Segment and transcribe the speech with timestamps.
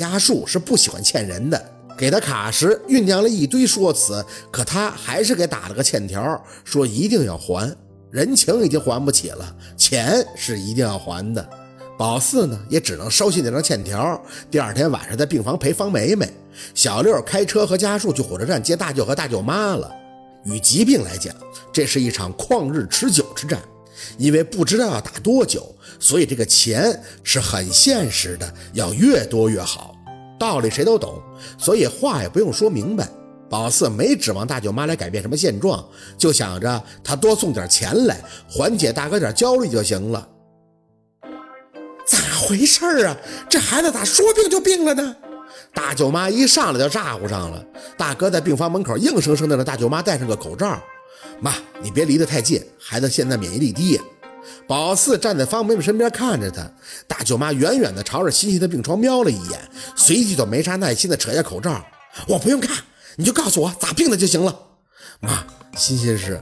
[0.00, 1.62] 家树是不喜欢欠人的，
[1.94, 7.70] 给他卡时酝酿了一堆说辞，可他还是给打了个欠条，说一定要还。
[8.10, 11.46] 人情已经还不起了，钱是一定要还的。
[11.98, 14.18] 宝四呢，也只能捎信那张欠条。
[14.50, 16.26] 第二天晚上在病房陪方梅梅，
[16.74, 19.94] 小六开车和家树去火车站接大舅和大舅妈了。
[20.44, 21.34] 与疾病来讲，
[21.70, 23.60] 这是一场旷日持久之战，
[24.16, 29.89] 因为不知道要打多久，所以这个钱是很现实的，要越多越好。
[30.40, 31.20] 道理谁都懂，
[31.58, 33.06] 所以话也不用说明白。
[33.50, 35.86] 宝四没指望大舅妈来改变什么现状，
[36.16, 40.26] 就想着他多送点钱来，缓解大哥点焦虑就行了。
[42.06, 43.14] 咋回事啊？
[43.50, 45.14] 这孩子咋说病就病了呢？
[45.74, 47.62] 大舅妈一上来就咋呼上了。
[47.98, 50.80] 大哥在病房门口硬生生的让大舅妈戴上个口罩。
[51.38, 54.00] 妈，你别离得太近，孩子现在免疫力低。
[54.66, 56.70] 宝四站在方梅梅身边看着她。
[57.06, 59.60] 大舅妈远远的朝着欣欣的病床瞄了一眼，
[59.96, 61.84] 随即就没啥耐心的扯下口罩。
[62.26, 62.76] 我不用看，
[63.16, 64.56] 你就告诉我咋病的就行了。
[65.20, 65.44] 妈，
[65.76, 66.40] 欣欣是……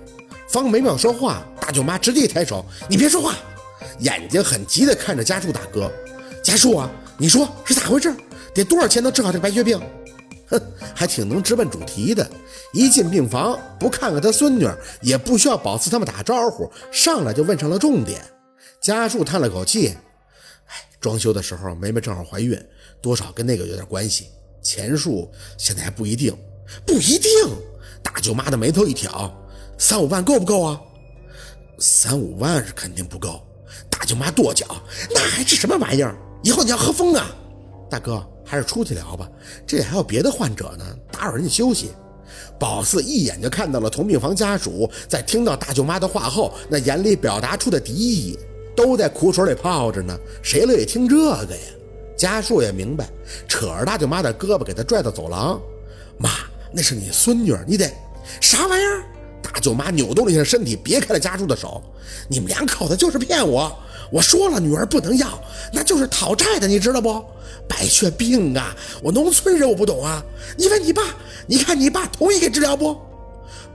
[0.48, 3.34] 方梅梅说话，大舅妈直接一抬手，你别说话。
[4.00, 5.92] 眼睛很急地看着家树大哥，
[6.42, 8.15] 家树啊，你说是咋回事？
[8.55, 9.78] 得多少钱能治好这白血病？
[10.48, 10.60] 哼，
[10.94, 12.28] 还挺能直奔主题的。
[12.72, 14.68] 一进病房，不看看他孙女，
[15.00, 18.20] 也不需要宝四他们打招呼，上来就问上了重点。
[18.80, 19.88] 家树叹了口气，
[20.66, 22.60] 哎，装修的时候梅梅正好怀孕，
[23.00, 24.28] 多少跟那个有点关系。
[24.62, 26.36] 钱数现在还不一定，
[26.84, 27.30] 不一定。
[28.02, 29.32] 大舅妈的眉头一挑，
[29.78, 30.80] 三五万够不够啊？
[31.78, 33.41] 三五万是肯定不够。
[33.91, 34.66] 大舅妈跺脚，
[35.14, 36.16] 那还是什么玩意儿？
[36.42, 37.34] 以后你要喝疯啊！
[37.91, 39.28] 大哥，还是出去聊吧，
[39.66, 41.91] 这里还有别的患者呢，打扰人家休息。
[42.58, 48.38] 宝四一眼就看到了同病房家属在听到大舅妈的话后，那眼里表达出的敌意，
[48.74, 51.62] 都在苦水里泡着呢，谁乐意听这个呀？
[52.16, 53.08] 家属也明白，
[53.46, 55.60] 扯着大舅妈的胳膊给她拽到走廊。
[56.19, 56.30] 妈，
[56.72, 57.88] 那是你孙女，你得
[58.41, 59.04] 啥玩意儿？
[59.41, 61.82] 大舅妈扭动了一下身体，别开了家属的手。
[62.28, 63.72] 你们两口子就是骗我！
[64.10, 65.41] 我说了，女儿不能要，
[65.72, 67.24] 那就是讨债的，你知道不？
[67.69, 70.22] 白血病啊，我农村人我不懂啊。
[70.56, 71.02] 你问你爸，
[71.46, 72.96] 你看你爸同意给治疗不？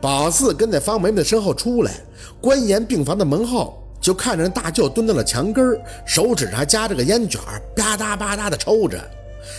[0.01, 1.93] 宝四跟在方梅梅的身后出来，
[2.41, 7.39] 关严病房的门后，就看着大舅蹲在了墙根手指上夹着个烟卷，
[7.75, 8.99] 吧嗒吧嗒的抽着。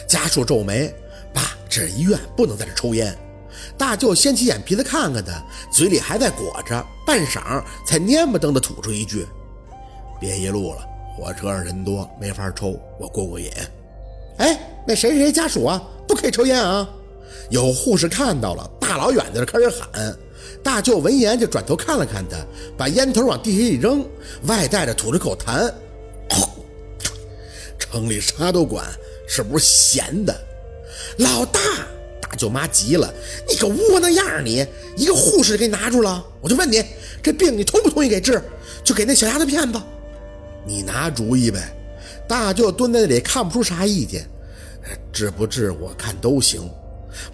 [0.09, 0.93] 家属皱眉，
[1.33, 3.17] 爸，这是医院，不能在这抽烟。
[3.79, 5.33] 大舅掀起眼皮子看看他，
[5.73, 9.27] 嘴里还在裹着，半晌才蔫不登的吐出一句
[10.25, 13.51] ：“别一路了，火车上人多，没法抽，我过过瘾。”
[14.41, 16.89] 哎，那谁谁家属啊，不可以抽烟啊！
[17.51, 20.17] 有护士看到了，大老远的开始喊。
[20.63, 22.39] 大舅闻言就转头看了看他，
[22.75, 24.03] 把烟头往地下一扔，
[24.47, 25.71] 外带着吐着口痰
[27.79, 28.87] ：“城里啥都管，
[29.29, 30.35] 是不是闲的？”
[31.19, 31.61] 老大。
[32.23, 33.13] 大舅妈急了
[33.47, 34.41] ：“你个窝囊样儿！
[34.43, 36.83] 你一个护士给你拿住了，我就问你，
[37.23, 38.43] 这病你同不同意给治？
[38.83, 39.79] 就给那小丫头片子，
[40.65, 41.61] 你拿主意呗。”
[42.27, 44.27] 大舅蹲在那里看不出啥意见，
[45.13, 46.69] 治不治我看都行。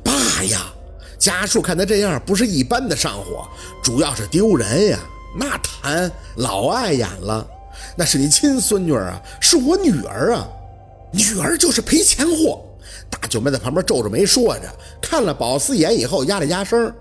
[0.03, 0.13] 爸
[0.45, 0.73] 呀，
[1.17, 3.49] 家树看他这样不是一般的上火，
[3.83, 4.99] 主要是丢人呀。
[5.39, 7.47] 那谈老碍眼了，
[7.97, 10.49] 那是你亲孙女啊，是我女儿啊，
[11.13, 12.61] 女儿就是赔钱货。
[13.09, 14.63] 大舅妹在旁边皱着眉说着，
[15.01, 16.93] 看了宝四眼以后压了压声：“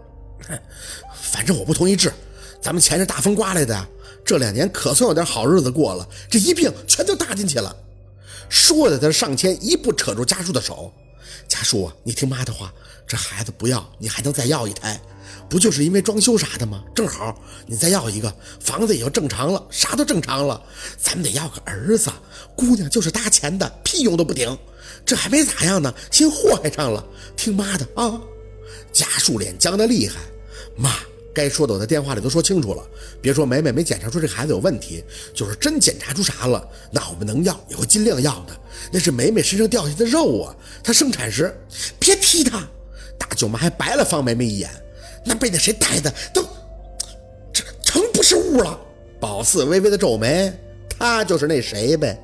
[1.11, 2.13] 反正我不同意治，
[2.61, 3.87] 咱们钱是大风刮来的，
[4.29, 7.75] 这两年可算有点好日子过了，这一病全都搭进去了。”
[8.47, 10.93] 说着，他上前一步扯住家叔的手
[11.49, 12.71] ：“家叔，你听妈的话，
[13.07, 15.01] 这孩子不要，你还能再要一胎，
[15.49, 16.83] 不就是因为装修啥的吗？
[16.93, 20.61] 正好你再要一个，房子也就正常了，啥都正常了。
[20.95, 22.11] 咱们得要个儿子，
[22.55, 24.55] 姑娘就是搭钱的，屁用都不顶。”
[25.03, 27.03] 这还没咋样呢，先祸害上了。
[27.35, 28.21] 听妈的啊！
[28.93, 30.17] 家树脸僵得厉害。
[30.75, 30.99] 妈，
[31.39, 32.83] 该说的我在电话里都说清楚了。
[33.21, 38.57] 别说梅梅没检查出这孩子有问题，就是真检查出啥了，那我们能要也会尽量要的。
[38.91, 40.55] 那是梅梅身上掉下的肉啊！
[40.83, 41.55] 她生产时，
[41.97, 42.67] 别提她。
[43.17, 44.69] 大舅妈还白了方梅梅一眼。
[45.25, 46.41] 那被那谁带的都，
[47.53, 48.77] 这成不是物了。
[49.19, 50.51] 宝四微微的皱眉，
[50.97, 52.21] 他就是那谁呗。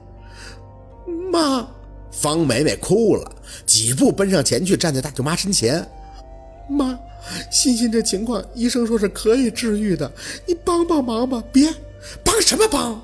[1.31, 1.67] 妈。
[2.11, 3.29] 方梅梅哭了，
[3.65, 5.85] 几步奔上前去，站在大舅妈身前。
[6.69, 6.97] 妈，
[7.51, 10.11] 欣欣这情况，医生说是可以治愈的，
[10.45, 11.43] 你帮帮忙吧！
[11.51, 11.73] 别
[12.23, 13.01] 帮什么帮！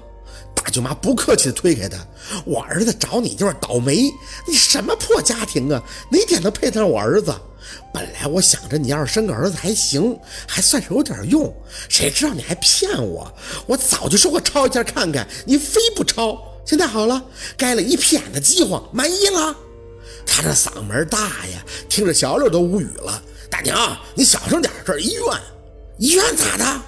[0.53, 1.97] 大舅妈不客气地推开他。
[2.45, 4.11] 我儿子找你就是倒霉，
[4.47, 5.81] 你什么破家庭啊？
[6.11, 7.33] 哪点能配得上我儿子？
[7.93, 11.51] 本来我想着你要是生个儿子还行，还算是有点用，
[11.89, 13.33] 谁知道你还骗我！
[13.65, 16.37] 我早就说过抄一下看看，你非不抄。
[16.63, 17.23] 现在好了，
[17.57, 19.55] 该了一屁眼的饥荒，满意了。
[20.25, 23.23] 他这嗓门大呀，听着小六都无语了。
[23.51, 25.23] 大娘，你小声点，这是医院。
[25.99, 26.81] 医院咋的？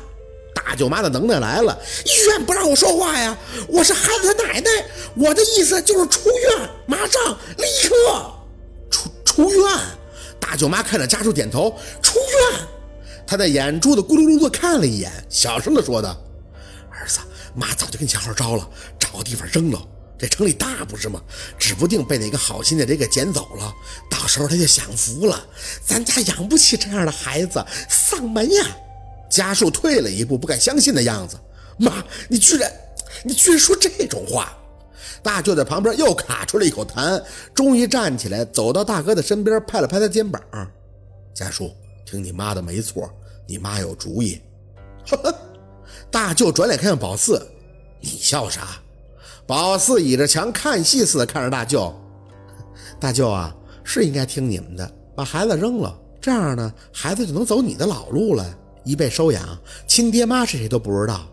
[0.55, 3.37] 大舅妈的能耐来了，医院不让我说话呀！
[3.67, 4.69] 我是孩子他奶奶，
[5.15, 8.33] 我的意思就是出院，马上，立刻
[8.89, 9.79] 出出院。
[10.39, 12.59] 大舅妈看着家属点头，出院。
[13.27, 16.15] 她的眼珠子咕噜噜的看了一眼，小声的说道
[16.89, 17.19] ：“儿子，
[17.53, 19.79] 妈早就给你想好招了，找个地方扔了。
[20.17, 21.21] 这城里大不是吗？
[21.57, 23.73] 指不定被哪个好心的人给捡走了，
[24.09, 25.45] 到时候他就享福了。
[25.85, 28.65] 咱家养不起这样的孩子，丧门呀！”
[29.29, 31.37] 家树退了一步，不敢相信的样子。
[31.77, 32.71] 妈，你居然，
[33.23, 34.55] 你居然说这种话！
[35.23, 37.21] 大舅在旁边又卡出了一口痰，
[37.53, 40.41] 终于站起来，走到大哥的身边，拍了拍他肩膀。
[41.33, 41.75] 家树，
[42.05, 43.11] 听你妈的没错，
[43.47, 44.39] 你妈有主意。
[46.11, 47.45] 大舅转脸看向宝四，
[47.99, 48.79] 你笑啥？
[49.45, 51.93] 宝四倚着墙看戏似的看着大舅。
[52.99, 53.53] 大舅啊，
[53.83, 58.57] 是应该听你们的，把孩子扔了，这样呢，孩子就能走你的老路了。
[58.85, 59.57] 一被收养，
[59.87, 61.25] 亲爹妈是谁都不知道。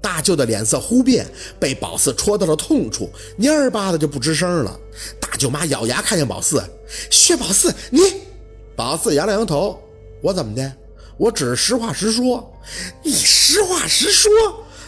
[0.00, 1.26] 大舅的脸色忽变，
[1.58, 4.78] 被宝四戳到了痛处，蔫儿巴的就不吱声了。
[5.20, 6.62] 大舅妈咬牙看向宝四，
[7.10, 8.00] 薛宝四，你……
[8.76, 9.78] 宝四扬了扬头，
[10.22, 10.72] 我怎么的？
[11.16, 12.50] 我只是实话实说。
[13.02, 14.30] 你实话实说？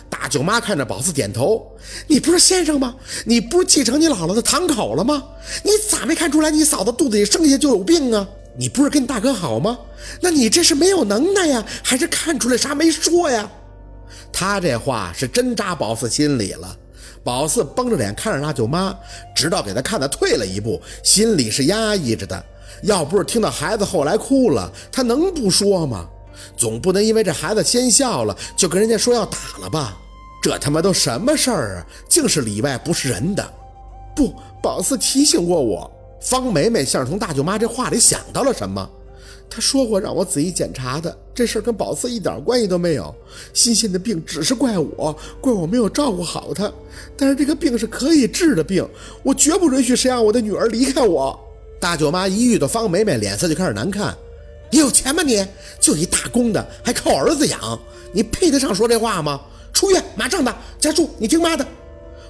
[0.08, 1.66] 大舅妈看着宝四点头。
[2.06, 2.94] 你不是先生吗？
[3.24, 5.22] 你不是继承你姥姥的堂口了吗？
[5.62, 8.26] 你咋没看出来你嫂子肚子里生下就有病啊？
[8.58, 9.78] 你不是跟你大哥好吗？
[10.20, 13.48] 那你这是没有能耐呀，还是看出来啥没说呀？
[14.32, 16.76] 他这话是真扎宝四心里了。
[17.22, 18.94] 宝四绷着脸看着大舅妈，
[19.34, 22.44] 直到给他看的退了一步，心里是压抑着的。
[22.82, 26.08] 要不是听到孩子后来哭了，他能不说吗？
[26.56, 29.99] 总不能因为这孩子先笑了，就跟人家说要打了吧？
[30.42, 31.86] 这他妈都什么事儿啊？
[32.08, 33.52] 竟是里外不是人的。
[34.16, 35.90] 不，宝四提醒过我。
[36.20, 38.86] 方梅梅像是从大舅妈这话里想到了什么，
[39.48, 43.14] 她说过让我仔细检查的，这事儿跟宝四一点关系都没有。
[43.54, 46.70] 欣欣的病只是怪我，怪我没有照顾好她。
[47.16, 48.86] 但是这个病是可以治的病，
[49.22, 51.38] 我绝不允许谁让我的女儿离开我。
[51.80, 54.14] 大舅妈一遇到方梅梅，脸色就开始难看。
[54.70, 55.22] 你有钱吗？
[55.22, 55.46] 你
[55.80, 57.80] 就一打工的，还靠儿子养，
[58.12, 59.40] 你配得上说这话吗？
[59.72, 60.54] 出院，马上的。
[60.78, 61.66] 家住，你听妈的。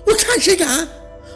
[0.06, 0.88] 我看谁敢！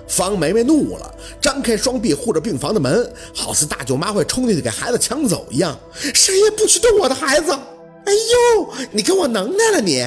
[0.06, 5.78] 方梅梅怒了，张开双臂护着病房的门，好似大舅妈会冲进去给孩子抢走一样。
[5.94, 7.52] 谁也不许动我的孩子！
[7.52, 10.04] 哎呦，你给我能耐了你！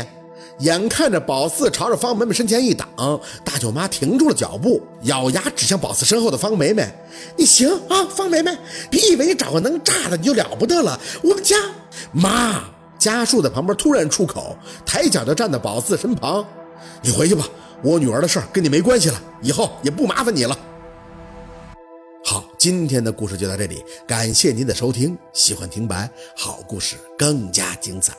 [0.59, 2.87] 眼看着宝四朝着方梅梅身前一挡，
[3.43, 6.87] 大舅妈停住了脚步，咬牙指向宝四身后的方梅梅
[7.37, 8.55] ：“你行啊，方梅梅，
[8.89, 10.99] 别以为你找个能炸的你就了不得了。
[11.21, 11.55] 我们家
[12.11, 12.63] 妈
[12.97, 16.45] 家树在旁边突然出口，抬脚就站在宝四身旁
[17.01, 17.47] ：“你回去吧。”
[17.83, 20.57] 我女儿的事儿跟你没关系了，以后也不麻烦你了。
[22.25, 25.15] 好，今天的故事就到这里，感谢您的收听。
[25.31, 28.15] 喜欢听白，好故事更加精彩。